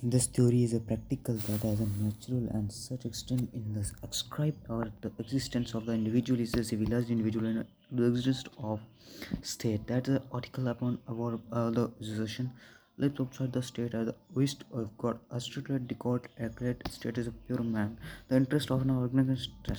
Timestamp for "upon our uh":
10.68-11.70